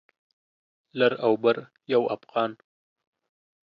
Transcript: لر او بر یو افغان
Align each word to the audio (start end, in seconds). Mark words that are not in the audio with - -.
لر 0.99 1.13
او 1.25 1.33
بر 1.43 1.57
یو 1.93 2.01
افغان 2.15 2.51